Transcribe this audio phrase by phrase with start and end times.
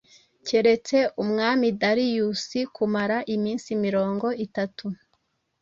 [0.47, 4.85] keretse umwami Dariyusi, kumara iminsi mirongo itatu,